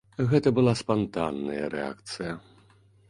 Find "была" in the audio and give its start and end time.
0.59-0.73